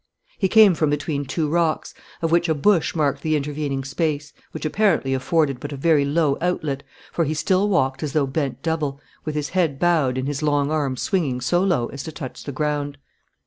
[0.39, 1.93] He came from between two rocks,
[2.23, 6.39] of which a bush marked the intervening space, which apparently afforded but a very low
[6.41, 6.81] outlet,
[7.13, 10.71] for he still walked as though bent double, with his head bowed and his long
[10.71, 12.97] arms swinging so low as to touch the ground.